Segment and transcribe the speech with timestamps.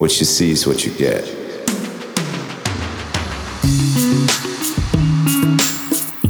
[0.00, 1.28] What you see is what you get.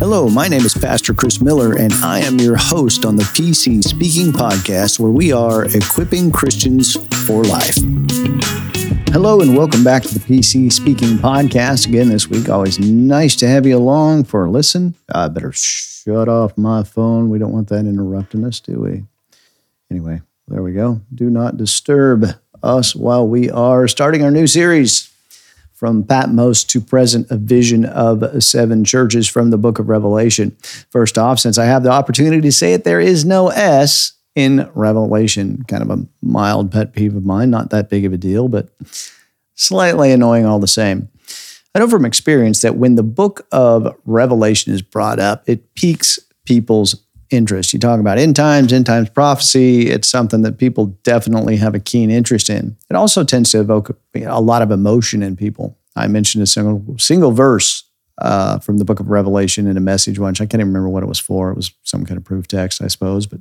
[0.01, 3.85] Hello, my name is Pastor Chris Miller, and I am your host on the PC
[3.85, 7.77] Speaking Podcast, where we are equipping Christians for life.
[9.13, 12.49] Hello, and welcome back to the PC Speaking Podcast again this week.
[12.49, 14.97] Always nice to have you along for a listen.
[15.15, 17.31] I better shut off my phone.
[17.31, 19.05] We don't want that interrupting us, do we?
[19.93, 21.03] Anyway, there we go.
[21.15, 25.11] Do not disturb us while we are starting our new series
[25.73, 30.55] from Patmos to present, a vision of seven churches from the book of Revelation.
[30.91, 34.71] First off, since I have the opportunity to say it, there is no S in
[34.75, 35.65] Revelation.
[35.69, 38.69] Kind of a mild pet peeve of mine, not that big of a deal, but
[39.55, 41.09] slightly annoying all the same.
[41.75, 46.19] I know from experience that when the book of Revelation is brought up, it piques
[46.45, 46.95] people's
[47.31, 47.73] interest.
[47.73, 49.89] You talk about end times, end times prophecy.
[49.89, 52.77] It's something that people definitely have a keen interest in.
[52.89, 55.79] It also tends to evoke a lot of emotion in people.
[55.97, 57.85] I mentioned a single single verse
[58.19, 60.41] uh, from the book of Revelation in a message once.
[60.41, 61.51] I can't even remember what it was for.
[61.51, 63.27] It was some kind of proof text, I suppose.
[63.27, 63.41] But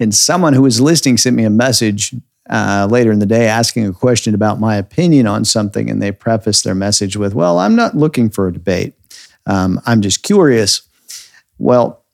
[0.00, 2.14] and someone who was listening sent me a message
[2.50, 6.12] uh, later in the day asking a question about my opinion on something, and they
[6.12, 8.94] prefaced their message with, "Well, I'm not looking for a debate.
[9.46, 10.82] Um, I'm just curious."
[11.58, 12.04] Well,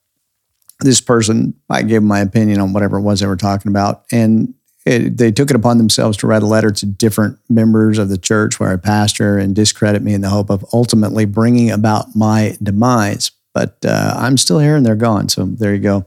[0.80, 4.04] this person, I gave my opinion on whatever it was they were talking about.
[4.10, 8.08] And it, they took it upon themselves to write a letter to different members of
[8.08, 12.14] the church where I pastor and discredit me in the hope of ultimately bringing about
[12.14, 13.30] my demise.
[13.54, 15.28] But uh, I'm still here and they're gone.
[15.28, 16.06] So there you go.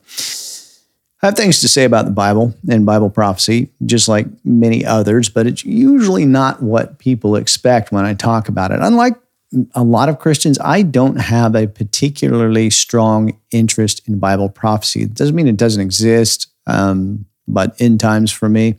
[1.24, 5.30] I have things to say about the Bible and Bible prophecy, just like many others,
[5.30, 8.80] but it's usually not what people expect when I talk about it.
[8.82, 9.16] Unlike
[9.74, 15.04] a lot of Christians, I don't have a particularly strong interest in Bible prophecy.
[15.04, 18.76] It doesn't mean it doesn't exist, um, but end times for me,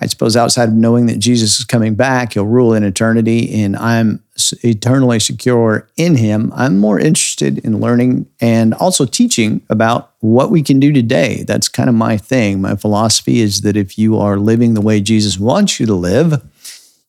[0.00, 3.76] I suppose outside of knowing that Jesus is coming back, he'll rule in eternity, and
[3.76, 4.22] I'm
[4.62, 10.62] eternally secure in him, I'm more interested in learning and also teaching about what we
[10.62, 11.42] can do today.
[11.44, 12.60] That's kind of my thing.
[12.60, 16.40] My philosophy is that if you are living the way Jesus wants you to live,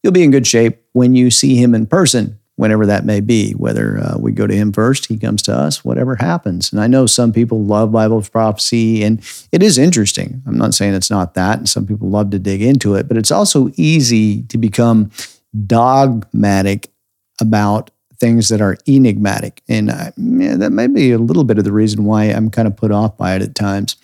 [0.01, 3.53] you'll be in good shape when you see him in person whenever that may be,
[3.53, 6.73] whether uh, we go to him first, he comes to us, whatever happens.
[6.73, 9.21] And I know some people love Bible prophecy, and
[9.53, 10.43] it is interesting.
[10.45, 13.15] I'm not saying it's not that, and some people love to dig into it, but
[13.15, 15.09] it's also easy to become
[15.65, 16.89] dogmatic
[17.39, 19.61] about things that are enigmatic.
[19.69, 22.67] And uh, yeah, that may be a little bit of the reason why I'm kind
[22.67, 23.95] of put off by it at times.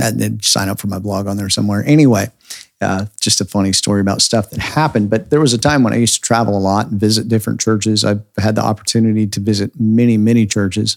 [0.00, 1.82] Uh, and sign up for my blog on there somewhere.
[1.84, 2.30] Anyway,
[2.80, 5.10] uh, just a funny story about stuff that happened.
[5.10, 7.60] But there was a time when I used to travel a lot and visit different
[7.60, 8.04] churches.
[8.04, 10.96] I've had the opportunity to visit many, many churches.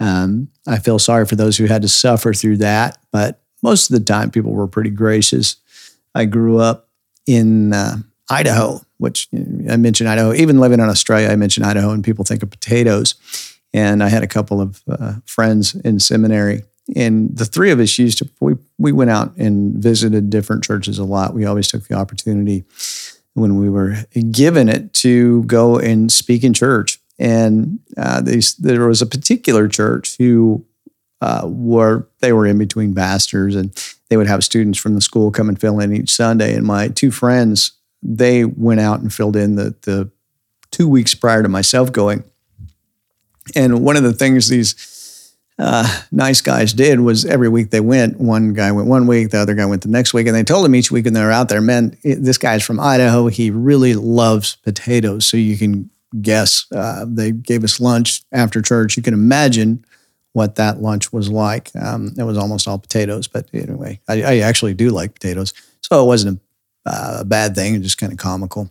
[0.00, 3.98] Um, I feel sorry for those who had to suffer through that, but most of
[3.98, 5.56] the time people were pretty gracious.
[6.14, 6.88] I grew up
[7.26, 7.96] in uh,
[8.30, 9.28] Idaho, which
[9.68, 10.32] I mentioned Idaho.
[10.32, 13.14] Even living in Australia, I mentioned Idaho, and people think of potatoes.
[13.72, 16.62] And I had a couple of uh, friends in seminary,
[16.94, 20.98] and the three of us used to we we went out and visited different churches
[20.98, 21.34] a lot.
[21.34, 22.64] We always took the opportunity
[23.34, 23.96] when we were
[24.30, 27.00] given it to go and speak in church.
[27.18, 30.64] And uh, these, there was a particular church who
[31.20, 33.72] uh, were they were in between pastors, and
[34.08, 36.54] they would have students from the school come and fill in each Sunday.
[36.54, 40.10] And my two friends, they went out and filled in the the
[40.70, 42.24] two weeks prior to myself going.
[43.54, 48.18] And one of the things these uh, nice guys did was every week they went.
[48.18, 50.66] One guy went one week, the other guy went the next week, and they told
[50.66, 53.28] him each week when they were out there, "Man, this guy's from Idaho.
[53.28, 56.66] He really loves potatoes, so you can guess.
[56.72, 58.96] Uh, they gave us lunch after church.
[58.96, 59.84] You can imagine
[60.32, 61.70] what that lunch was like.
[61.76, 66.02] Um, it was almost all potatoes, but anyway, I, I actually do like potatoes, so
[66.02, 66.40] it wasn't
[66.86, 67.74] a, uh, a bad thing.
[67.74, 68.70] It just kind of comical.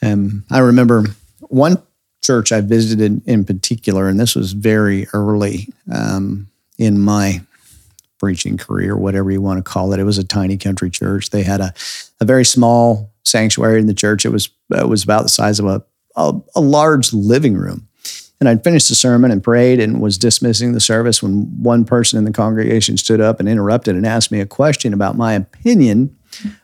[0.00, 1.04] And I remember
[1.40, 1.82] one
[2.22, 7.40] church I visited in particular, and this was very early um, in my
[8.18, 10.00] preaching career, whatever you want to call it.
[10.00, 11.30] It was a tiny country church.
[11.30, 11.72] They had a,
[12.20, 14.24] a very small sanctuary in the church.
[14.24, 15.82] It was it was about the size of a
[16.18, 17.88] a, a large living room.
[18.40, 22.18] And I'd finished the sermon and prayed and was dismissing the service when one person
[22.18, 26.16] in the congregation stood up and interrupted and asked me a question about my opinion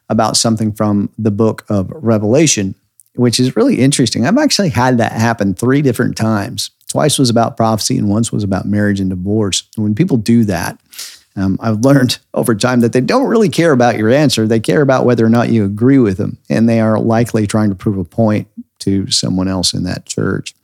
[0.09, 2.77] about something from the book of Revelation,
[3.17, 4.25] which is really interesting.
[4.25, 6.71] I've actually had that happen three different times.
[6.87, 9.65] Twice was about prophecy and once was about marriage and divorce.
[9.77, 10.79] When people do that,
[11.37, 14.47] Um, I've learned over time that they don't really care about your answer.
[14.47, 17.71] They care about whether or not you agree with them, and they are likely trying
[17.71, 18.47] to prove a point
[18.85, 20.55] to someone else in that church.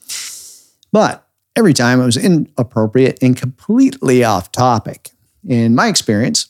[0.93, 1.27] But
[1.57, 5.11] every time it was inappropriate and completely off topic.
[5.47, 6.49] In my experience,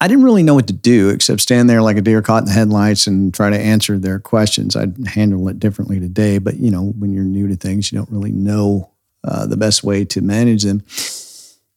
[0.00, 2.46] I didn't really know what to do except stand there like a deer caught in
[2.46, 4.74] the headlights and try to answer their questions.
[4.74, 8.10] I'd handle it differently today, but you know, when you're new to things, you don't
[8.10, 8.90] really know
[9.24, 10.82] uh, the best way to manage them.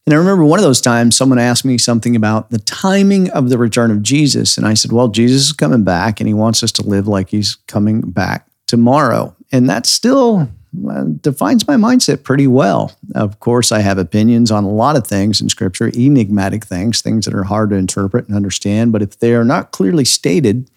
[0.06, 3.50] And I remember one of those times someone asked me something about the timing of
[3.50, 4.56] the return of Jesus.
[4.56, 7.30] And I said, Well, Jesus is coming back and he wants us to live like
[7.30, 9.36] he's coming back tomorrow.
[9.52, 10.48] And that still
[10.90, 12.96] uh, defines my mindset pretty well.
[13.16, 17.25] Of course, I have opinions on a lot of things in scripture, enigmatic things, things
[17.25, 18.92] that are hard to interpret and understand.
[18.92, 20.69] But if they are not clearly stated,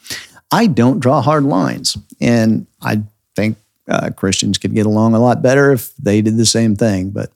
[0.50, 1.98] I don't draw hard lines.
[2.20, 3.02] And I
[3.36, 3.58] think
[3.88, 7.10] uh, Christians could get along a lot better if they did the same thing.
[7.10, 7.30] But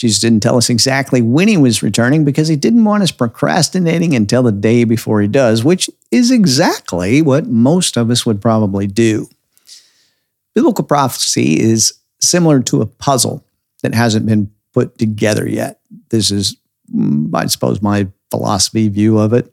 [0.00, 4.14] Jesus didn't tell us exactly when he was returning because he didn't want us procrastinating
[4.14, 8.86] until the day before he does, which is exactly what most of us would probably
[8.86, 9.28] do.
[10.54, 13.44] Biblical prophecy is similar to a puzzle
[13.82, 15.80] that hasn't been put together yet.
[16.08, 16.56] This is,
[16.90, 19.52] mm, I suppose, my philosophy view of it.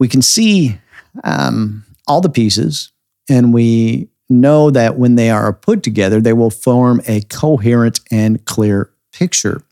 [0.00, 0.78] We can see
[1.24, 2.90] um, all the pieces,
[3.28, 8.42] and we know that when they are put together, they will form a coherent and
[8.46, 9.62] clear picture.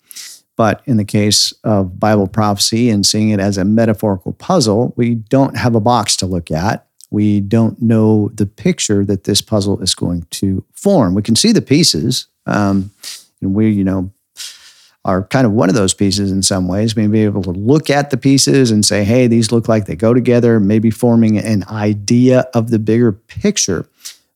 [0.57, 5.15] But in the case of Bible prophecy and seeing it as a metaphorical puzzle, we
[5.15, 6.87] don't have a box to look at.
[7.11, 11.15] We don't know the picture that this puzzle is going to form.
[11.15, 12.91] We can see the pieces, um,
[13.41, 14.13] and we, you know,
[15.05, 16.97] are kind of one of those pieces in some ways.
[16.97, 19.97] Maybe be able to look at the pieces and say, hey, these look like they
[19.97, 23.89] go together, maybe forming an idea of the bigger picture.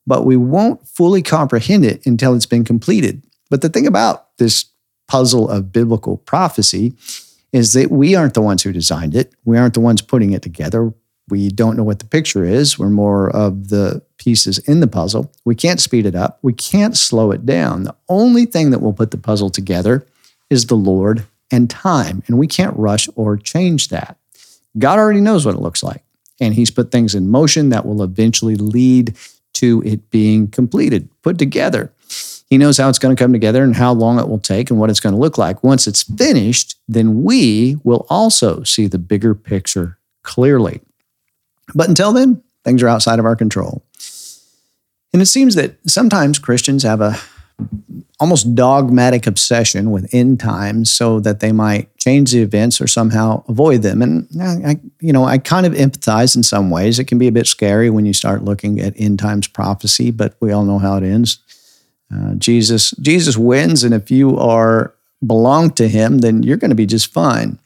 [0.07, 3.23] But we won't fully comprehend it until it's been completed.
[3.49, 4.67] But the thing about this
[5.09, 6.95] puzzle of biblical prophecy
[7.53, 9.33] is that we aren't the ones who designed it.
[9.45, 10.93] We aren't the ones putting it together.
[11.29, 12.79] We don't know what the picture is.
[12.79, 15.33] We're more of the pieces in the puzzle.
[15.45, 16.39] We can't speed it up.
[16.43, 17.85] We can't slow it down.
[17.85, 20.07] The only thing that will put the puzzle together
[20.51, 22.23] is the Lord and time.
[22.27, 24.17] And we can't rush or change that.
[24.79, 26.03] God already knows what it looks like.
[26.41, 29.17] And He's put things in motion that will eventually lead
[29.55, 31.93] to it being completed, put together.
[32.47, 34.79] He knows how it's going to come together and how long it will take and
[34.79, 35.65] what it's going to look like.
[35.65, 40.81] Once it's finished, then we will also see the bigger picture clearly.
[41.75, 43.83] But until then, things are outside of our control.
[45.13, 47.17] And it seems that sometimes Christians have a
[48.19, 53.43] almost dogmatic obsession with end times so that they might change the events or somehow
[53.49, 54.01] avoid them.
[54.01, 56.99] And I, you know, I kind of empathize in some ways.
[56.99, 60.35] It can be a bit scary when you start looking at end times prophecy, but
[60.41, 61.39] we all know how it ends.
[62.13, 64.95] Uh, Jesus Jesus wins, and if you are
[65.27, 67.59] belong to Him, then you're going to be just fine.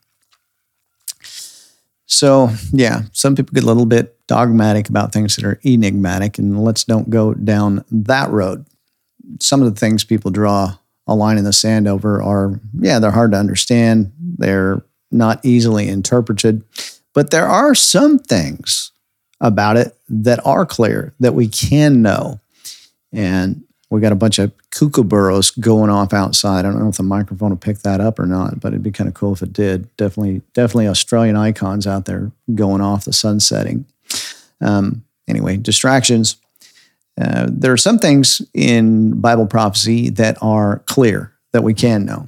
[2.06, 6.62] So yeah, some people get a little bit dogmatic about things that are enigmatic, and
[6.62, 8.66] let's don't go down that road.
[9.40, 10.76] Some of the things people draw
[11.06, 14.12] a line in the sand over are yeah, they're hard to understand.
[14.18, 16.64] They're not easily interpreted,
[17.14, 18.92] but there are some things
[19.40, 22.40] about it that are clear that we can know.
[23.12, 26.60] And we got a bunch of kookaburras going off outside.
[26.60, 28.92] I don't know if the microphone will pick that up or not, but it'd be
[28.92, 29.94] kind of cool if it did.
[29.96, 33.84] Definitely, definitely Australian icons out there going off the sun setting.
[34.60, 36.36] Um, anyway, distractions.
[37.20, 42.26] Uh, there are some things in Bible prophecy that are clear that we can know.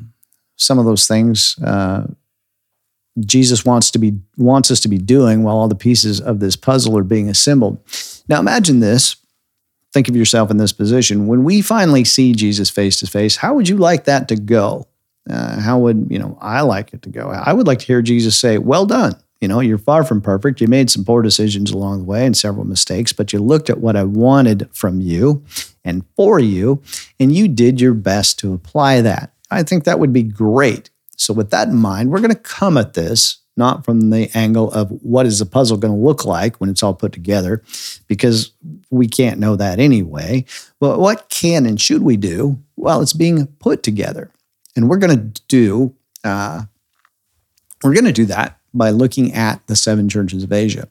[0.57, 2.09] Some of those things uh,
[3.21, 6.57] Jesus wants to be wants us to be doing while all the pieces of this
[6.57, 7.79] puzzle are being assembled.
[8.29, 9.17] Now, imagine this
[9.93, 11.27] think of yourself in this position.
[11.27, 14.89] When we finally see Jesus face to face, how would you like that to go?
[15.29, 17.29] Uh, how would, you know, I like it to go?
[17.29, 19.15] I would like to hear Jesus say, Well done.
[19.41, 20.61] You know, you're far from perfect.
[20.61, 23.81] You made some poor decisions along the way and several mistakes, but you looked at
[23.81, 25.45] what I wanted from you
[25.85, 26.81] and for you,
[27.19, 29.33] and you did your best to apply that.
[29.51, 30.91] I think that would be great.
[31.17, 34.73] So, with that in mind, we're going to come at this not from the angle
[34.73, 37.63] of what is the puzzle going to look like when it's all put together,
[38.09, 38.53] because
[38.91, 40.45] we can't know that anyway.
[40.81, 42.59] But what can and should we do?
[42.77, 44.31] Well, it's being put together,
[44.75, 45.95] and we're going to do
[46.25, 46.63] uh,
[47.83, 50.89] we're going to do that by looking at the seven churches of Asia.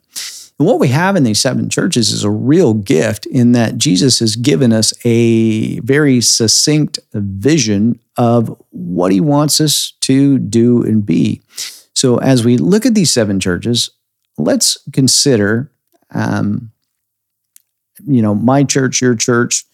[0.60, 4.20] And what we have in these seven churches is a real gift in that Jesus
[4.20, 11.04] has given us a very succinct vision of what he wants us to do and
[11.04, 11.42] be.
[12.02, 13.92] So, as we look at these seven churches,
[14.36, 15.72] let's consider,
[16.10, 16.72] um,
[18.08, 19.66] you know, my church, your church,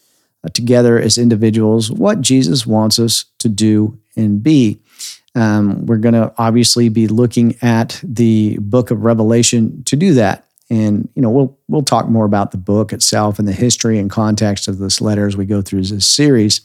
[0.43, 4.77] uh, together as individuals, what Jesus wants us to do and be.
[5.35, 10.49] Um, we're going to obviously be looking at the book of Revelation to do that.
[10.69, 14.11] And you know, we'll we'll talk more about the book itself and the history and
[14.11, 16.59] context of this letter as we go through this series.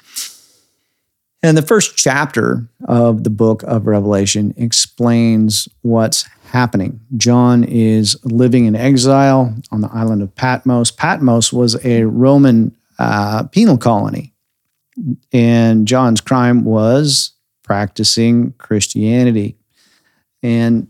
[1.42, 7.00] And the first chapter of the book of Revelation explains what's happening.
[7.16, 10.92] John is living in exile on the island of Patmos.
[10.92, 14.32] Patmos was a Roman uh, penal colony,
[15.32, 17.32] and John's crime was
[17.64, 19.56] practicing Christianity.
[20.42, 20.88] And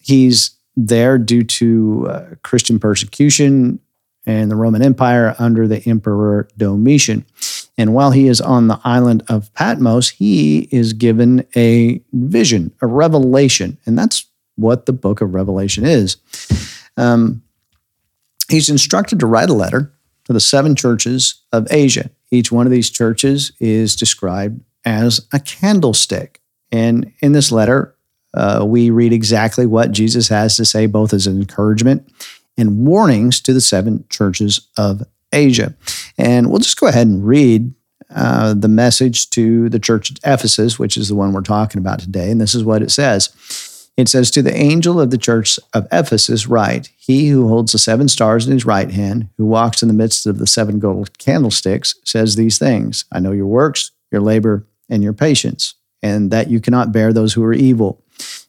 [0.00, 3.78] he's there due to uh, Christian persecution
[4.26, 7.26] and the Roman Empire under the Emperor Domitian.
[7.76, 12.86] And while he is on the island of Patmos, he is given a vision, a
[12.86, 13.78] revelation.
[13.84, 14.26] And that's
[14.56, 16.16] what the book of Revelation is.
[16.96, 17.42] Um,
[18.48, 19.92] he's instructed to write a letter
[20.24, 22.10] to the seven churches of Asia.
[22.30, 26.40] Each one of these churches is described as a candlestick.
[26.70, 27.96] And in this letter,
[28.34, 32.10] uh, we read exactly what Jesus has to say, both as an encouragement
[32.56, 35.02] and warnings to the seven churches of
[35.34, 35.74] Asia.
[36.16, 37.74] And we'll just go ahead and read
[38.14, 41.98] uh, the message to the church at Ephesus, which is the one we're talking about
[41.98, 42.30] today.
[42.30, 43.30] And this is what it says.
[43.96, 47.78] It says, To the angel of the church of Ephesus, write, He who holds the
[47.78, 51.16] seven stars in his right hand, who walks in the midst of the seven gold
[51.18, 56.50] candlesticks, says these things I know your works, your labor, and your patience, and that
[56.50, 58.02] you cannot bear those who are evil.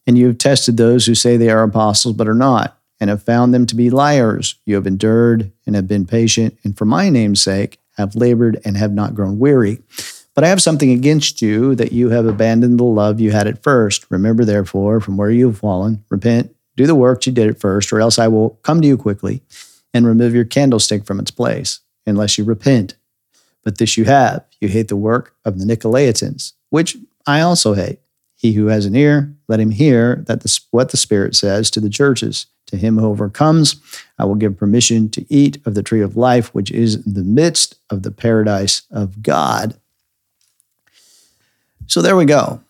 [0.07, 3.23] And you have tested those who say they are apostles but are not, and have
[3.23, 4.55] found them to be liars.
[4.65, 8.77] You have endured and have been patient, and for my name's sake have labored and
[8.77, 9.79] have not grown weary.
[10.33, 13.63] But I have something against you that you have abandoned the love you had at
[13.63, 14.05] first.
[14.09, 17.93] Remember, therefore, from where you have fallen, repent, do the works you did at first,
[17.93, 19.41] or else I will come to you quickly
[19.93, 22.95] and remove your candlestick from its place, unless you repent.
[23.63, 27.99] But this you have you hate the work of the Nicolaitans, which I also hate.
[28.35, 31.79] He who has an ear, let him hear that the, what the Spirit says to
[31.79, 32.47] the churches.
[32.67, 33.75] To him who overcomes,
[34.17, 37.23] I will give permission to eat of the tree of life, which is in the
[37.23, 39.75] midst of the paradise of God.
[41.85, 42.61] So there we go.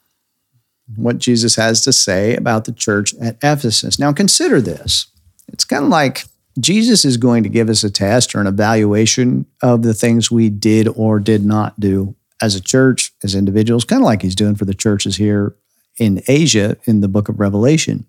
[0.95, 3.98] What Jesus has to say about the church at Ephesus.
[3.98, 5.07] Now consider this.
[5.48, 6.25] It's kind of like
[6.60, 10.50] Jesus is going to give us a test or an evaluation of the things we
[10.50, 14.55] did or did not do as a church, as individuals, kind of like he's doing
[14.55, 15.55] for the churches here
[15.97, 18.05] in Asia in the book of Revelation.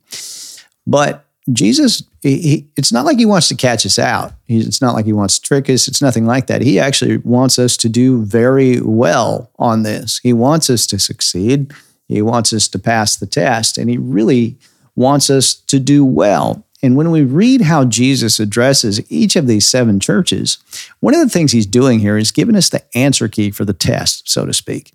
[0.86, 4.32] But Jesus, he, it's not like he wants to catch us out.
[4.48, 5.86] it's not like he wants to trick us.
[5.86, 6.62] It's nothing like that.
[6.62, 10.18] He actually wants us to do very well on this.
[10.22, 11.72] He wants us to succeed.
[12.08, 13.78] He wants us to pass the test.
[13.78, 14.56] And he really
[14.96, 16.65] wants us to do well.
[16.86, 20.58] And when we read how Jesus addresses each of these seven churches,
[21.00, 23.72] one of the things he's doing here is giving us the answer key for the
[23.72, 24.92] test, so to speak.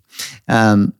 [0.48, 0.94] Um,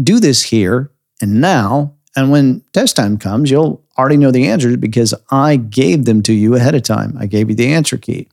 [0.00, 1.94] do this here and now.
[2.14, 6.32] And when test time comes, you'll already know the answers because I gave them to
[6.32, 7.16] you ahead of time.
[7.18, 8.28] I gave you the answer key.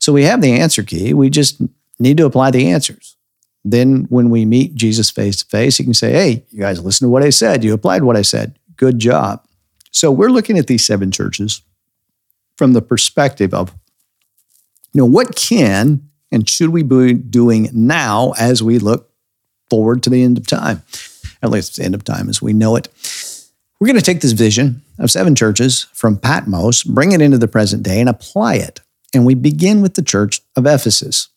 [0.00, 1.14] So we have the answer key.
[1.14, 1.62] We just
[2.00, 3.16] need to apply the answers.
[3.64, 7.06] Then when we meet Jesus face to face, he can say, Hey, you guys listen
[7.06, 7.62] to what I said.
[7.62, 8.58] You applied what I said.
[8.76, 9.44] Good job.
[9.90, 11.62] So we're looking at these seven churches
[12.56, 13.72] from the perspective of,
[14.92, 19.10] you know, what can and should we be doing now as we look
[19.70, 20.82] forward to the end of time?
[21.42, 22.88] At least the end of time as we know it.
[23.80, 27.46] We're going to take this vision of seven churches from Patmos, bring it into the
[27.46, 28.80] present day, and apply it.
[29.14, 31.28] And we begin with the church of Ephesus.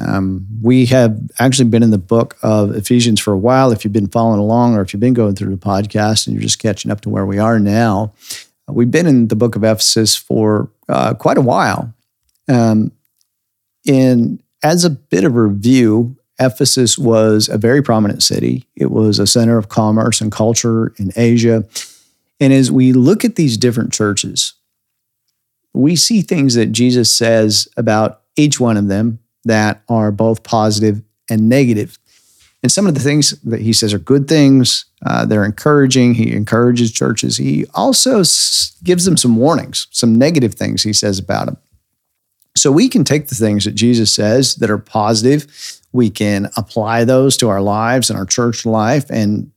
[0.00, 3.72] Um, we have actually been in the book of Ephesians for a while.
[3.72, 6.42] If you've been following along or if you've been going through the podcast and you're
[6.42, 8.12] just catching up to where we are now,
[8.68, 11.92] we've been in the book of Ephesus for uh, quite a while.
[12.48, 12.92] Um,
[13.86, 18.66] and as a bit of review, Ephesus was a very prominent city.
[18.74, 21.66] It was a center of commerce and culture in Asia.
[22.40, 24.54] And as we look at these different churches,
[25.74, 31.02] we see things that Jesus says about each one of them that are both positive
[31.28, 31.98] and negative.
[32.62, 34.84] And some of the things that he says are good things.
[35.04, 36.14] Uh, they're encouraging.
[36.14, 37.38] He encourages churches.
[37.38, 41.56] He also s- gives them some warnings, some negative things he says about them.
[42.56, 47.04] So we can take the things that Jesus says that are positive, we can apply
[47.04, 49.50] those to our lives and our church life and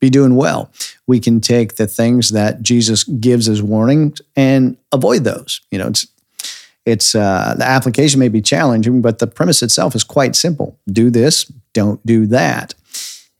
[0.00, 0.70] be doing well.
[1.06, 5.60] We can take the things that Jesus gives as warnings and avoid those.
[5.70, 6.06] You know, it's
[6.88, 10.78] it's uh, the application may be challenging, but the premise itself is quite simple.
[10.90, 12.74] Do this, don't do that.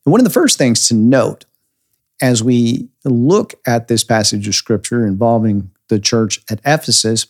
[0.04, 1.46] And one of the first things to note
[2.20, 7.26] as we look at this passage of scripture involving the church at Ephesus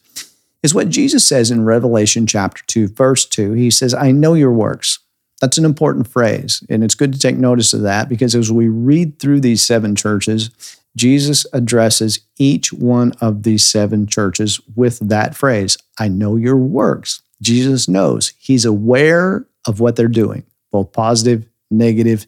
[0.62, 3.52] is what Jesus says in Revelation chapter 2, verse 2.
[3.52, 4.98] He says, I know your works.
[5.40, 6.64] That's an important phrase.
[6.68, 9.94] And it's good to take notice of that because as we read through these seven
[9.94, 10.50] churches,
[10.98, 17.22] Jesus addresses each one of these seven churches with that phrase I know your works.
[17.40, 22.26] Jesus knows, he's aware of what they're doing, both positive, negative.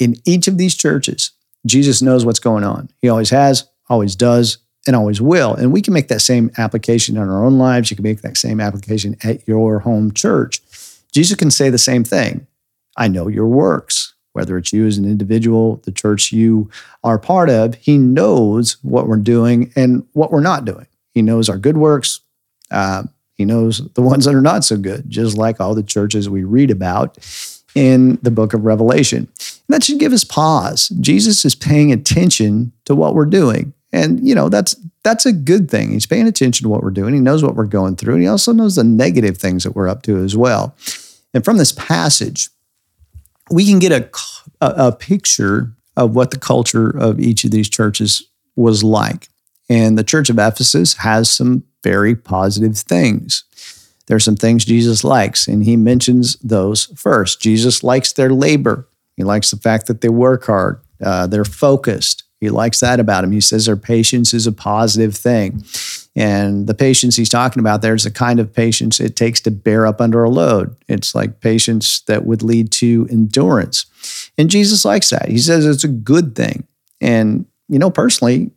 [0.00, 1.30] In each of these churches,
[1.64, 2.90] Jesus knows what's going on.
[3.00, 5.54] He always has, always does, and always will.
[5.54, 7.90] And we can make that same application in our own lives.
[7.90, 10.60] You can make that same application at your home church.
[11.12, 12.48] Jesus can say the same thing
[12.96, 16.70] I know your works, whether it's you as an individual, the church you
[17.04, 17.74] are part of.
[17.76, 20.86] He knows what we're doing and what we're not doing.
[21.14, 22.20] He knows our good works.
[22.70, 26.28] Uh, he knows the ones that are not so good, just like all the churches
[26.28, 27.18] we read about
[27.74, 29.18] in the book of Revelation.
[29.18, 30.88] And that should give us pause.
[31.00, 33.72] Jesus is paying attention to what we're doing.
[33.92, 35.92] And you know, that's that's a good thing.
[35.92, 37.14] He's paying attention to what we're doing.
[37.14, 38.14] He knows what we're going through.
[38.14, 40.74] And he also knows the negative things that we're up to as well.
[41.34, 42.48] And from this passage,
[43.52, 44.10] we can get a,
[44.60, 49.28] a, a picture of what the culture of each of these churches was like.
[49.68, 53.44] And the church of Ephesus has some very positive things.
[54.06, 57.40] There's some things Jesus likes, and he mentions those first.
[57.40, 58.88] Jesus likes their labor.
[59.16, 62.24] He likes the fact that they work hard, uh, they're focused.
[62.40, 63.30] He likes that about him.
[63.30, 65.64] He says their patience is a positive thing.
[66.14, 69.50] And the patience he's talking about there is the kind of patience it takes to
[69.50, 70.76] bear up under a load.
[70.88, 73.86] It's like patience that would lead to endurance.
[74.36, 75.28] And Jesus likes that.
[75.28, 76.66] He says it's a good thing.
[77.00, 78.50] And, you know, personally,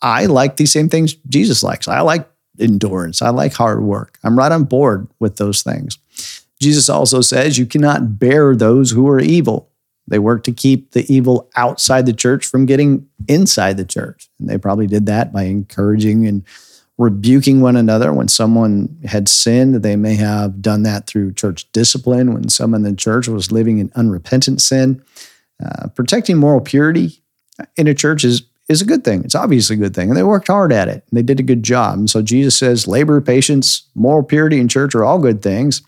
[0.00, 1.86] I like these same things Jesus likes.
[1.86, 2.28] I like
[2.58, 3.20] endurance.
[3.20, 4.18] I like hard work.
[4.24, 5.98] I'm right on board with those things.
[6.60, 9.68] Jesus also says you cannot bear those who are evil.
[10.08, 14.28] They work to keep the evil outside the church from getting inside the church.
[14.38, 16.44] And they probably did that by encouraging and
[16.98, 18.12] rebuking one another.
[18.12, 22.32] When someone had sinned, they may have done that through church discipline.
[22.32, 25.02] When someone in the church was living in unrepentant sin,
[25.64, 27.22] uh, protecting moral purity
[27.76, 29.24] in a church is is a good thing.
[29.24, 30.08] It's obviously a good thing.
[30.08, 31.04] And they worked hard at it.
[31.12, 31.98] They did a good job.
[31.98, 35.82] And so Jesus says labor, patience, moral purity in church are all good things.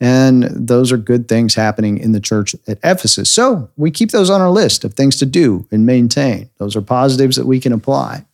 [0.00, 3.30] And those are good things happening in the church at Ephesus.
[3.30, 6.50] So we keep those on our list of things to do and maintain.
[6.58, 8.24] Those are positives that we can apply.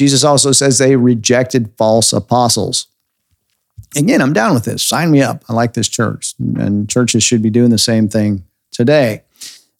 [0.00, 2.86] Jesus also says they rejected false apostles.
[3.94, 4.82] Again, I'm down with this.
[4.82, 5.44] Sign me up.
[5.46, 6.32] I like this church.
[6.38, 9.24] And churches should be doing the same thing today.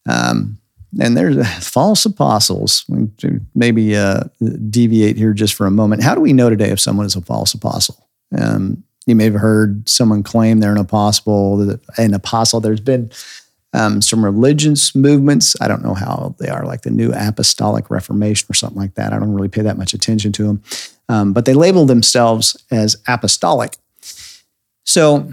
[0.06, 0.59] Um,
[1.00, 2.85] and there's false apostles.
[3.54, 4.24] Maybe uh,
[4.68, 6.02] deviate here just for a moment.
[6.02, 8.06] How do we know today if someone is a false apostle?
[8.38, 11.78] Um, you may have heard someone claim they're an apostle.
[11.96, 12.61] An apostle.
[12.61, 13.11] There's been
[13.72, 15.56] um, some religious movements.
[15.61, 19.12] I don't know how they are, like the New Apostolic Reformation or something like that.
[19.12, 20.62] I don't really pay that much attention to them,
[21.09, 23.76] um, but they label themselves as apostolic.
[24.85, 25.30] So,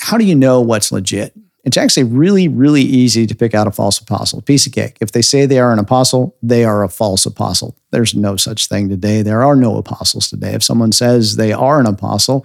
[0.00, 1.34] how do you know what's legit?
[1.64, 4.42] It's actually really, really easy to pick out a false apostle.
[4.42, 4.98] Piece of cake.
[5.00, 7.76] If they say they are an apostle, they are a false apostle.
[7.92, 9.22] There's no such thing today.
[9.22, 10.54] There are no apostles today.
[10.54, 12.44] If someone says they are an apostle,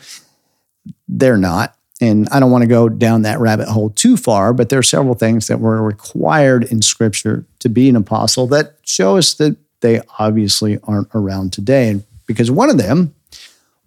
[1.07, 1.76] they're not.
[1.99, 4.83] And I don't want to go down that rabbit hole too far, but there are
[4.83, 9.57] several things that were required in scripture to be an apostle that show us that
[9.81, 12.03] they obviously aren't around today.
[12.27, 13.15] Because one of them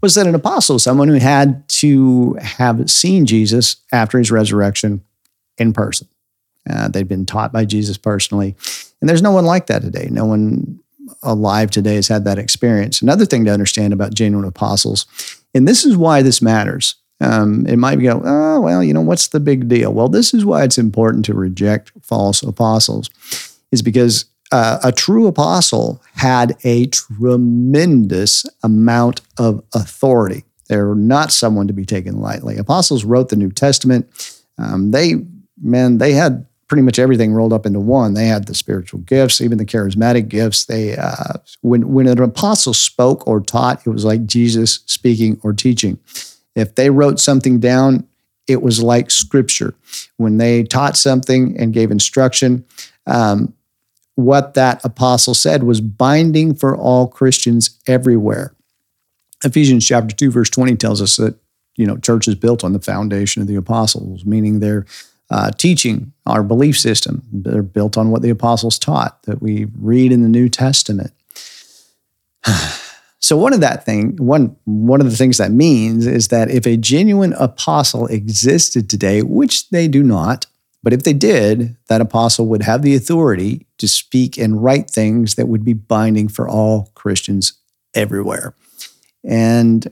[0.01, 5.05] was that an apostle someone who had to have seen Jesus after his resurrection
[5.59, 6.09] in person.
[6.68, 8.57] Uh, they'd been taught by Jesus personally.
[9.01, 10.09] And there's no one like that today.
[10.11, 10.81] No one
[11.23, 13.03] alive today has had that experience.
[13.03, 15.07] Another thing to understand about genuine apostles,
[15.55, 16.94] and this is why this matters.
[17.20, 19.92] Um, it might go, oh, well, you know, what's the big deal?
[19.92, 23.11] Well, this is why it's important to reject false apostles,
[23.70, 30.44] is because uh, a true apostle had a tremendous amount of authority.
[30.68, 32.56] They're not someone to be taken lightly.
[32.56, 34.09] Apostles wrote the New Testament.
[34.59, 35.16] Um, they
[35.61, 38.14] man, they had pretty much everything rolled up into one.
[38.14, 40.66] They had the spiritual gifts, even the charismatic gifts.
[40.66, 45.52] They uh, when when an apostle spoke or taught, it was like Jesus speaking or
[45.52, 45.98] teaching.
[46.61, 48.07] If they wrote something down,
[48.46, 49.75] it was like scripture.
[50.16, 52.64] When they taught something and gave instruction,
[53.07, 53.55] um,
[54.16, 58.55] what that apostle said was binding for all Christians everywhere.
[59.44, 61.37] Ephesians chapter 2 verse 20 tells us that
[61.77, 64.85] you know church is built on the foundation of the apostles, meaning they're
[65.31, 67.23] uh, teaching, our belief system.
[67.33, 71.12] They're built on what the apostles taught that we read in the New Testament.
[73.20, 76.66] so one of that thing, one one of the things that means is that if
[76.66, 80.46] a genuine apostle existed today, which they do not,
[80.83, 85.35] but if they did, that apostle would have the authority to speak and write things
[85.35, 87.52] that would be binding for all Christians
[87.94, 88.54] everywhere.
[89.22, 89.87] And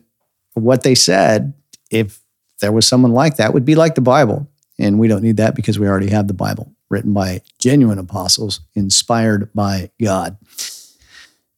[0.54, 1.52] what they said,
[1.90, 2.20] if
[2.60, 4.48] there was someone like that, would be like the Bible.
[4.78, 8.60] And we don't need that because we already have the Bible written by genuine apostles,
[8.74, 10.38] inspired by God.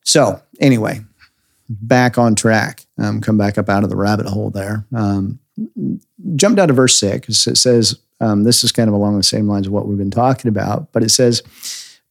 [0.03, 1.03] So, anyway,
[1.71, 2.85] back on track.
[2.99, 4.85] Um, come back up out of the rabbit hole there.
[4.95, 5.39] Um,
[6.35, 7.47] jump down to verse six.
[7.47, 10.11] It says, um, this is kind of along the same lines of what we've been
[10.11, 11.43] talking about, but it says,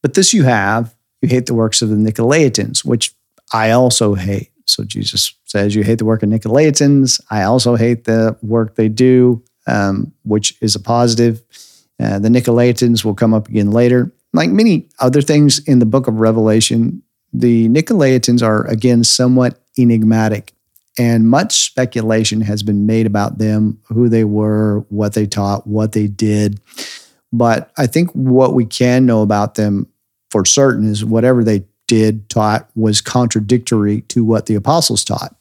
[0.02, 3.14] But this you have, you hate the works of the Nicolaitans, which
[3.52, 4.50] I also hate.
[4.66, 7.20] So Jesus says, You hate the work of Nicolaitans.
[7.30, 11.42] I also hate the work they do, um, which is a positive.
[12.00, 14.12] Uh, the Nicolaitans will come up again later.
[14.32, 20.52] Like many other things in the book of Revelation, the Nicolaitans are again somewhat enigmatic,
[20.98, 25.92] and much speculation has been made about them, who they were, what they taught, what
[25.92, 26.60] they did.
[27.32, 29.86] But I think what we can know about them
[30.30, 35.34] for certain is whatever they did, taught, was contradictory to what the apostles taught.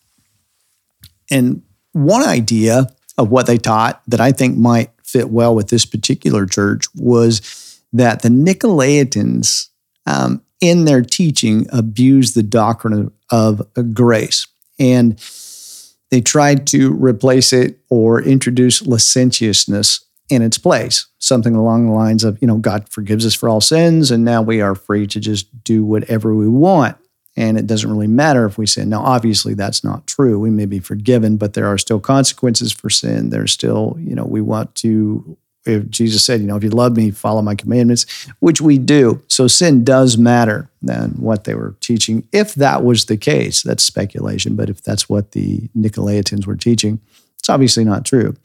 [1.29, 5.85] And one idea of what they taught that I think might fit well with this
[5.85, 9.67] particular church was that the Nicolaitans
[10.05, 13.61] um, in their teaching abused the doctrine of,
[13.93, 14.47] grace.
[14.79, 15.19] And
[16.09, 22.23] they tried to replace it or introduce licentiousness in its place, something along the lines
[22.23, 25.19] of, you know, God forgives us for all sins, and now we are free to
[25.19, 26.97] just do whatever we want.
[27.35, 28.89] And it doesn't really matter if we sin.
[28.89, 30.39] Now, obviously, that's not true.
[30.39, 33.29] We may be forgiven, but there are still consequences for sin.
[33.29, 35.37] There's still, you know, we want to
[35.75, 38.05] if Jesus said, you know, if you love me, follow my commandments,
[38.39, 39.21] which we do.
[39.27, 42.27] So sin does matter than what they were teaching.
[42.31, 46.99] If that was the case, that's speculation, but if that's what the Nicolaitans were teaching,
[47.37, 48.35] it's obviously not true.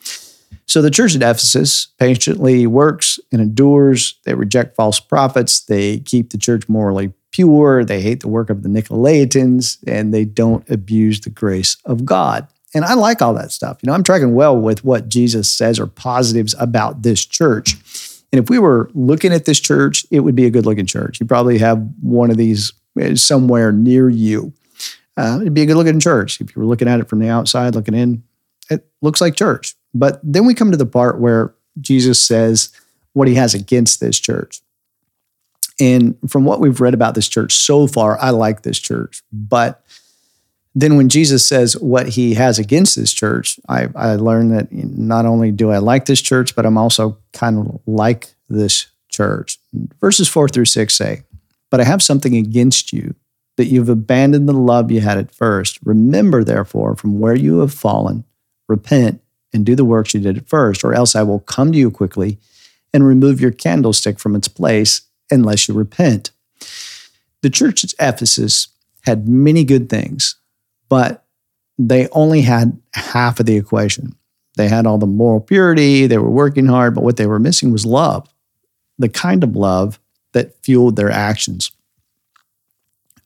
[0.67, 4.15] So the church at Ephesus patiently works and endures.
[4.25, 5.61] They reject false prophets.
[5.61, 7.85] They keep the church morally pure.
[7.85, 12.47] They hate the work of the Nicolaitans, and they don't abuse the grace of God.
[12.75, 13.79] And I like all that stuff.
[13.83, 17.77] You know, I'm tracking well with what Jesus says are positives about this church.
[18.33, 21.21] And if we were looking at this church, it would be a good looking church.
[21.21, 24.53] You probably have one of these eh, somewhere near you.
[25.17, 26.41] Uh, it'd be a good looking church.
[26.41, 28.25] If you were looking at it from the outside, looking in,
[28.69, 29.75] it looks like church.
[29.95, 32.71] But then we come to the part where Jesus says
[33.13, 34.61] what he has against this church.
[35.81, 39.23] And from what we've read about this church so far, I like this church.
[39.33, 39.85] But
[40.75, 45.25] then when Jesus says what he has against this church, I, I learned that not
[45.25, 49.59] only do I like this church, but I'm also kind of like this church.
[50.01, 51.23] Verses four through six say,
[51.71, 53.15] But I have something against you,
[53.57, 55.79] that you've abandoned the love you had at first.
[55.85, 58.25] Remember, therefore, from where you have fallen,
[58.69, 59.21] repent
[59.53, 61.91] and do the works you did at first, or else I will come to you
[61.91, 62.39] quickly
[62.93, 66.33] and remove your candlestick from its place unless you repent.
[67.43, 68.69] The church at Ephesus
[69.03, 70.37] had many good things
[70.89, 71.25] but
[71.79, 74.15] they only had half of the equation.
[74.57, 77.73] They had all the moral purity, they were working hard, but what they were missing
[77.73, 78.29] was love,
[78.99, 79.99] the kind of love
[80.33, 81.73] that fueled their actions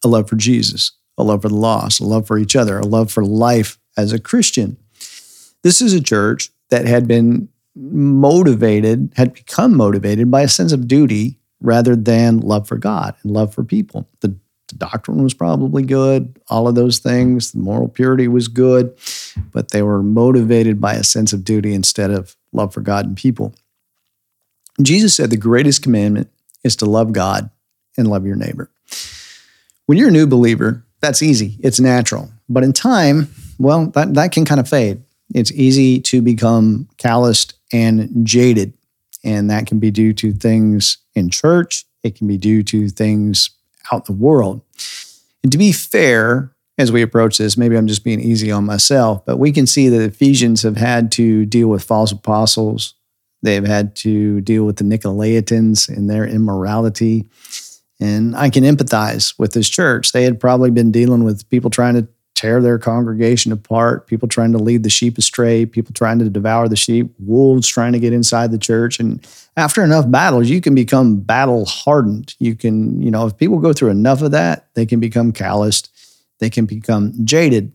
[0.04, 2.86] a love for Jesus, a love for the lost, a love for each other, a
[2.86, 4.76] love for life as a Christian.
[5.62, 10.88] This is a church that had been motivated, had become motivated by a sense of
[10.88, 14.08] duty rather than love for God and love for people.
[14.20, 14.36] The
[14.68, 17.52] the doctrine was probably good, all of those things.
[17.52, 18.96] The moral purity was good,
[19.52, 23.16] but they were motivated by a sense of duty instead of love for God and
[23.16, 23.54] people.
[24.80, 26.30] Jesus said the greatest commandment
[26.62, 27.50] is to love God
[27.96, 28.70] and love your neighbor.
[29.86, 32.30] When you're a new believer, that's easy, it's natural.
[32.48, 33.28] But in time,
[33.58, 35.02] well, that, that can kind of fade.
[35.34, 38.74] It's easy to become calloused and jaded.
[39.24, 43.50] And that can be due to things in church, it can be due to things
[43.92, 44.62] out the world.
[45.42, 49.24] And to be fair, as we approach this, maybe I'm just being easy on myself,
[49.24, 52.94] but we can see that Ephesians have had to deal with false apostles.
[53.42, 57.28] They've had to deal with the Nicolaitans and their immorality.
[58.00, 60.12] And I can empathize with this church.
[60.12, 64.52] They had probably been dealing with people trying to tear their congregation apart, people trying
[64.52, 68.12] to lead the sheep astray, people trying to devour the sheep, wolves trying to get
[68.12, 69.00] inside the church.
[69.00, 72.36] And after enough battles, you can become battle hardened.
[72.38, 75.90] You can, you know, if people go through enough of that, they can become calloused,
[76.38, 77.72] they can become jaded.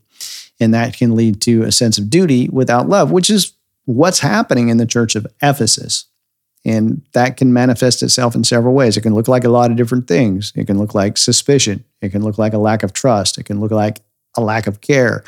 [0.62, 3.52] And that can lead to a sense of duty without love, which is
[3.84, 6.06] what's happening in the church of Ephesus.
[6.64, 8.96] And that can manifest itself in several ways.
[8.96, 10.54] It can look like a lot of different things.
[10.56, 11.84] It can look like suspicion.
[12.02, 13.38] It can look like a lack of trust.
[13.38, 14.00] It can look like
[14.36, 15.24] a lack of care,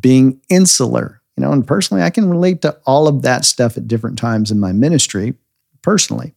[0.00, 1.20] being insular.
[1.36, 4.50] You know, and personally, I can relate to all of that stuff at different times
[4.50, 5.34] in my ministry.
[5.80, 6.34] Personally,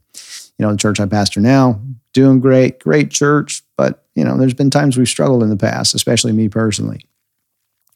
[0.57, 1.79] you know, the church I pastor now,
[2.13, 5.93] doing great, great church, but you know, there's been times we've struggled in the past,
[5.93, 7.05] especially me personally.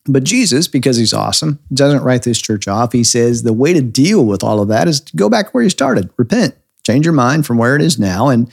[0.06, 2.92] But Jesus, because he's awesome, doesn't write this church off.
[2.92, 5.64] He says the way to deal with all of that is to go back where
[5.64, 6.56] you started, repent,
[6.86, 8.52] change your mind from where it is now, and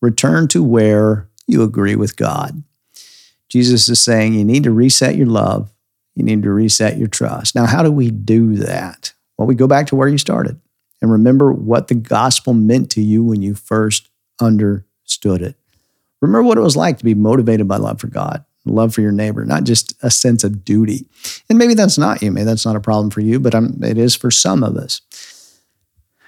[0.00, 2.62] return to where you agree with God.
[3.48, 5.72] Jesus is saying you need to reset your love,
[6.14, 7.54] you need to reset your trust.
[7.54, 9.12] Now, how do we do that?
[9.36, 10.60] Well, we go back to where you started
[11.02, 14.08] and remember what the gospel meant to you when you first
[14.40, 15.56] understood it.
[16.20, 19.12] Remember what it was like to be motivated by love for God, love for your
[19.12, 21.06] neighbor, not just a sense of duty.
[21.48, 23.98] And maybe that's not you, maybe that's not a problem for you, but I'm, it
[23.98, 25.02] is for some of us.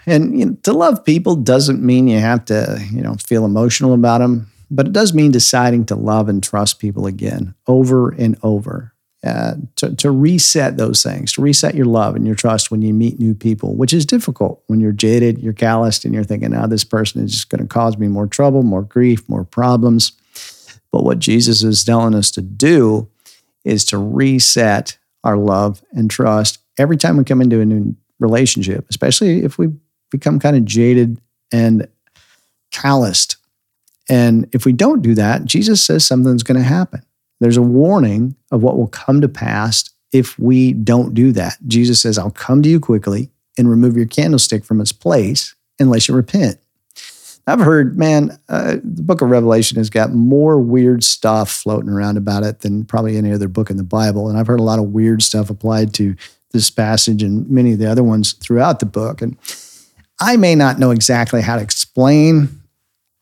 [0.06, 3.94] And you know, to love people doesn't mean you have to, you know, feel emotional
[3.94, 8.38] about them, but it does mean deciding to love and trust people again, over and
[8.42, 8.92] over.
[9.24, 12.94] Uh, to, to reset those things, to reset your love and your trust when you
[12.94, 16.64] meet new people, which is difficult when you're jaded, you're calloused, and you're thinking, now
[16.64, 20.12] oh, this person is just going to cause me more trouble, more grief, more problems.
[20.92, 23.08] But what Jesus is telling us to do
[23.64, 28.86] is to reset our love and trust every time we come into a new relationship,
[28.88, 29.68] especially if we
[30.12, 31.88] become kind of jaded and
[32.70, 33.37] calloused.
[34.08, 37.02] And if we don't do that, Jesus says something's going to happen.
[37.40, 41.58] There's a warning of what will come to pass if we don't do that.
[41.66, 46.08] Jesus says, I'll come to you quickly and remove your candlestick from its place unless
[46.08, 46.58] you repent.
[47.46, 52.18] I've heard, man, uh, the book of Revelation has got more weird stuff floating around
[52.18, 54.28] about it than probably any other book in the Bible.
[54.28, 56.14] And I've heard a lot of weird stuff applied to
[56.52, 59.22] this passage and many of the other ones throughout the book.
[59.22, 59.36] And
[60.20, 62.57] I may not know exactly how to explain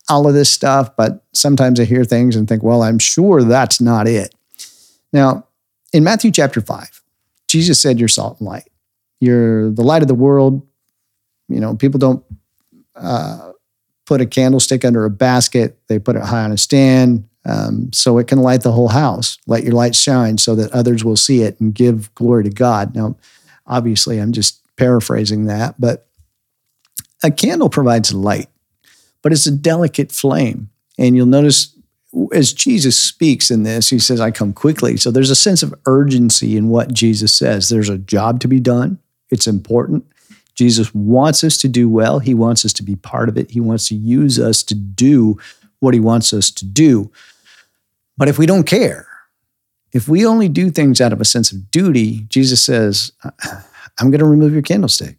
[0.09, 3.81] all of this stuff, but sometimes I hear things and think, well, I'm sure that's
[3.81, 4.35] not it.
[5.13, 5.47] Now,
[5.93, 7.03] in Matthew chapter 5,
[7.49, 8.69] Jesus said, You're salt and light.
[9.21, 10.67] You're the light of the world.
[11.49, 12.25] You know, people don't
[12.95, 13.53] uh,
[14.05, 18.19] put a candlestick under a basket, they put it high on a stand um, so
[18.19, 19.39] it can light the whole house.
[19.47, 22.95] Let your light shine so that others will see it and give glory to God.
[22.95, 23.17] Now,
[23.67, 26.09] obviously, I'm just paraphrasing that, but
[27.23, 28.49] a candle provides light
[29.27, 30.71] but it's a delicate flame.
[31.01, 31.77] And you'll notice
[32.33, 34.97] as Jesus speaks in this, he says, I come quickly.
[34.97, 37.69] So there's a sense of urgency in what Jesus says.
[37.69, 40.07] There's a job to be done, it's important.
[40.55, 42.21] Jesus wants us to do well.
[42.21, 43.51] He wants us to be part of it.
[43.51, 45.41] He wants to use us to do
[45.81, 47.11] what he wants us to do.
[48.17, 49.09] But if we don't care,
[49.93, 53.11] if we only do things out of a sense of duty, Jesus says,
[53.99, 55.17] I'm going to remove your candlestick.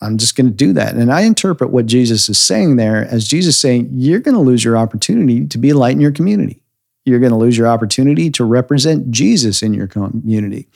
[0.00, 0.94] I'm just going to do that.
[0.94, 4.62] And I interpret what Jesus is saying there as Jesus saying, you're going to lose
[4.62, 6.62] your opportunity to be a light in your community.
[7.04, 10.68] You're going to lose your opportunity to represent Jesus in your community.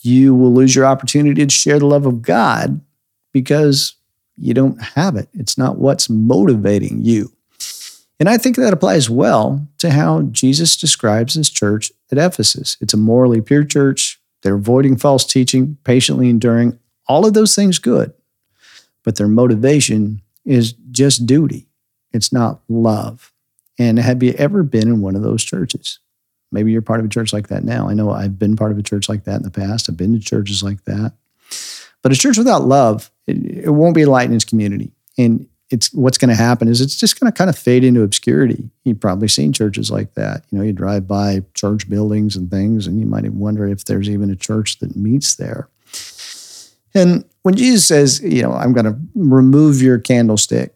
[0.00, 2.80] You will lose your opportunity to share the love of God
[3.32, 3.94] because
[4.36, 5.28] you don't have it.
[5.34, 7.32] It's not what's motivating you.
[8.18, 12.76] And I think that applies well to how Jesus describes his church at Ephesus.
[12.80, 14.20] It's a morally pure church.
[14.42, 16.78] They're avoiding false teaching, patiently enduring.
[17.06, 18.12] All of those things good
[19.04, 21.68] but their motivation is just duty.
[22.12, 23.32] It's not love.
[23.78, 26.00] And have you ever been in one of those churches?
[26.52, 27.88] Maybe you're part of a church like that now.
[27.88, 29.88] I know I've been part of a church like that in the past.
[29.88, 31.14] I've been to churches like that.
[32.02, 34.90] But a church without love, it, it won't be a light in its community.
[35.16, 38.02] And it's what's going to happen is it's just going to kind of fade into
[38.02, 38.70] obscurity.
[38.84, 40.44] You've probably seen churches like that.
[40.50, 44.10] You know, you drive by church buildings and things, and you might wonder if there's
[44.10, 45.68] even a church that meets there.
[46.94, 50.74] And when Jesus says, you know, I'm going to remove your candlestick,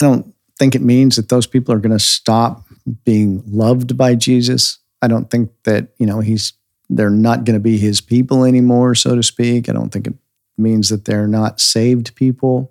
[0.00, 2.64] I don't think it means that those people are going to stop
[3.04, 4.78] being loved by Jesus.
[5.00, 6.52] I don't think that, you know, he's
[6.90, 9.68] they're not going to be his people anymore, so to speak.
[9.68, 10.14] I don't think it
[10.58, 12.70] means that they're not saved people.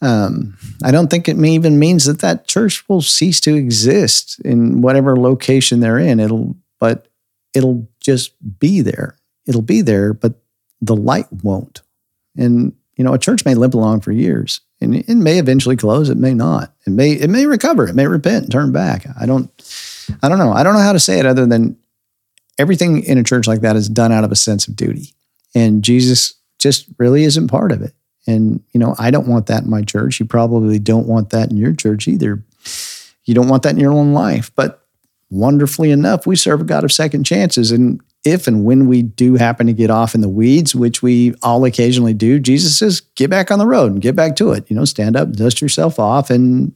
[0.00, 4.80] Um, I don't think it even means that that church will cease to exist in
[4.80, 6.18] whatever location they're in.
[6.18, 7.06] It'll, but
[7.54, 9.16] it'll just be there.
[9.46, 10.34] It'll be there, but
[10.80, 11.82] the light won't.
[12.36, 16.08] And you know, a church may limp along for years, and it may eventually close.
[16.08, 16.74] It may not.
[16.86, 17.88] It may it may recover.
[17.88, 19.06] It may repent and turn back.
[19.18, 19.50] I don't.
[20.22, 20.52] I don't know.
[20.52, 21.76] I don't know how to say it other than
[22.58, 25.14] everything in a church like that is done out of a sense of duty,
[25.54, 27.94] and Jesus just really isn't part of it.
[28.26, 30.20] And you know, I don't want that in my church.
[30.20, 32.44] You probably don't want that in your church either.
[33.24, 34.52] You don't want that in your own life.
[34.54, 34.86] But
[35.30, 39.34] wonderfully enough, we serve a God of second chances, and if and when we do
[39.34, 43.30] happen to get off in the weeds, which we all occasionally do, Jesus says, get
[43.30, 44.70] back on the road and get back to it.
[44.70, 46.72] You know, stand up, dust yourself off, and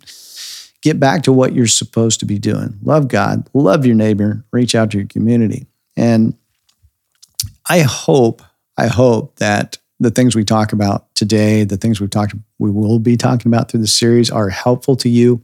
[0.83, 2.79] get back to what you're supposed to be doing.
[2.83, 5.67] Love God, love your neighbor, reach out to your community.
[5.97, 6.37] And
[7.69, 8.43] I hope,
[8.77, 12.99] I hope that the things we talk about today, the things we've talked, we will
[12.99, 15.43] be talking about through the series are helpful to you.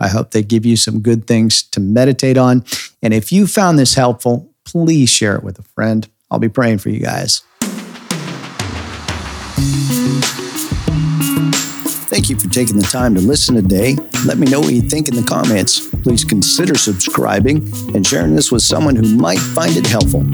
[0.00, 2.64] I hope they give you some good things to meditate on.
[3.02, 6.08] And if you found this helpful, please share it with a friend.
[6.30, 7.42] I'll be praying for you guys.
[12.06, 13.96] Thank you for taking the time to listen today.
[14.24, 15.88] Let me know what you think in the comments.
[16.02, 20.24] Please consider subscribing and sharing this with someone who might find it helpful.